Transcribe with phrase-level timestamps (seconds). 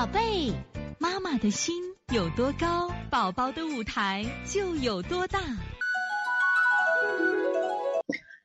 [0.00, 0.50] 宝贝，
[0.98, 1.74] 妈妈的心
[2.10, 5.38] 有多高，宝宝的舞台就有多大。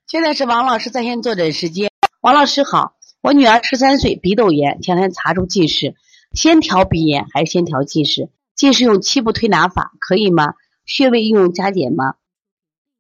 [0.06, 1.90] 现在是王老师在线坐诊时间。
[2.20, 5.96] 王老师好，我女儿十三岁，鼻窦炎，前天查出近视，
[6.34, 8.28] 先调鼻炎还是先调近视？
[8.54, 10.56] 近视用七步推拿法可以吗？
[10.86, 12.16] 穴位应用加减吗？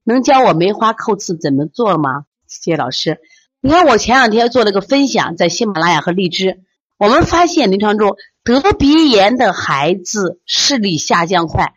[0.06, 2.24] 能教我梅花扣刺怎么做吗？
[2.48, 3.20] 谢谢老师。
[3.60, 6.64] 你看我前两天做了个分享，在喜马拉雅和荔枝，
[6.98, 8.16] 我们发现临床中
[8.54, 11.74] 得鼻炎的孩子视力下降快，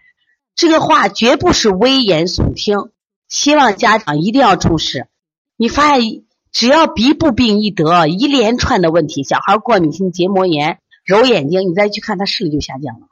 [0.55, 2.91] 这个话绝不是危言耸听，
[3.27, 5.09] 希望家长一定要重视。
[5.57, 13.07] 你发现只要鼻部病一得，一连串的问题，小孩过敏性结膜炎、揉眼睛，你再去看他视力就下降了。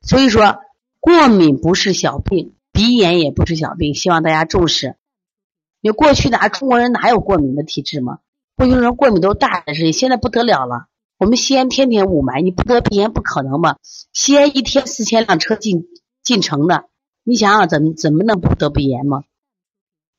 [0.00, 0.60] 所以说，
[0.98, 4.96] 过敏不是小病，鼻炎也不是小病，希望大家重视。
[5.80, 8.20] 你过去哪中国人哪有过敏的体质吗？
[8.56, 10.86] 过去人过敏都是大的事情，现在不得了了。
[11.22, 13.76] 我们西安天天雾霾，你不得鼻炎不可能嘛？
[14.12, 15.86] 西安一天四千辆车进
[16.24, 16.86] 进城的，
[17.22, 19.22] 你想想怎么怎么能不得鼻炎吗？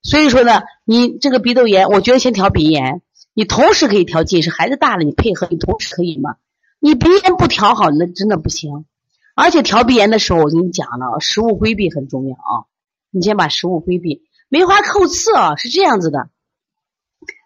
[0.01, 3.01] 所以说呢，你这个鼻窦炎，我觉得先调鼻炎，
[3.33, 4.49] 你同时可以调近视。
[4.49, 6.37] 孩子大了，你配合，你同时可以吗？
[6.79, 8.85] 你鼻炎不调好，那真的不行。
[9.35, 12.63] 而且调鼻炎的时候，我跟你讲了，食物规避很重要啊。
[13.11, 14.21] 你先把食物规避。
[14.47, 16.29] 梅花扣刺啊，是这样子的，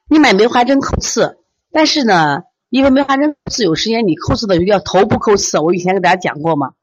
[0.07, 1.39] 你买梅花针扣刺，
[1.71, 6.73] 但是呢，因为梅花针刺有时间你扣刺的时候要头部扣刺，我以前给大家讲过嘛，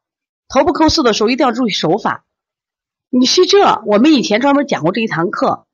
[0.48, 2.24] 头部扣刺的时候一定要注意手法。
[3.10, 5.66] 你是这，我们以前专门讲过这一堂课，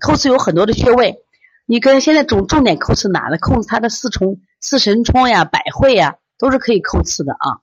[0.00, 1.18] 扣刺有很多的穴位，
[1.64, 3.38] 你跟现在重重点扣刺哪呢？
[3.38, 7.60] 扣它的四冲、四神冲呀、百会呀，都是可以扣刺的啊。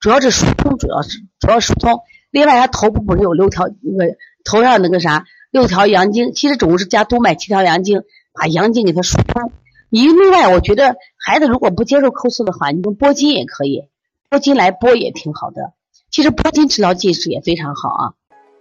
[0.00, 2.00] 主要是疏通，主要是主要疏通。
[2.30, 5.24] 另外，它头部不是有六条那个头上那个啥？
[5.50, 8.02] 六条阳经，其实总共是加督脉七条阳经，
[8.34, 9.52] 把阳经给它疏通。
[9.88, 13.88] 你另外，我觉得孩子如果不接受扣刺的话，你用拨筋也可以，
[14.28, 15.72] 拨筋来拨也挺好的。
[16.10, 18.14] 其实拨筋治疗近视也非常好啊。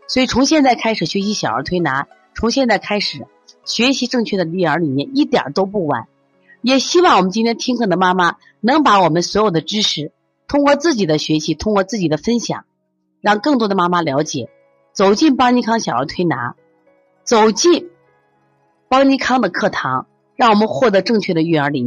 [0.07, 3.25] 所以从现在开始学习小儿推拿，从现在开始
[3.63, 6.07] 学习正确的育儿理念，一点都不晚。
[6.61, 10.11] 也希望我们今天听课的妈妈能把我们所有的知识，
[10.47, 12.66] 通过自己的学习，通过自己的分享，
[13.21, 14.50] 让更多的妈妈了解，
[14.94, 16.55] 走进邦尼康小儿推拿。
[17.23, 17.89] 走进
[18.88, 20.05] 邦尼康的课堂，
[20.35, 21.84] 让我们获得正确的育儿理念。